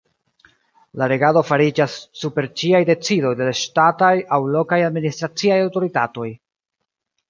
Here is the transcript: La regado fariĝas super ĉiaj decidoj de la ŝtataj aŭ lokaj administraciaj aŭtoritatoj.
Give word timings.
La 1.01 1.09
regado 1.11 1.43
fariĝas 1.49 1.99
super 2.23 2.49
ĉiaj 2.63 2.81
decidoj 2.93 3.35
de 3.43 3.49
la 3.51 3.55
ŝtataj 3.63 4.13
aŭ 4.37 4.43
lokaj 4.59 4.85
administraciaj 4.91 5.65
aŭtoritatoj. 5.71 6.31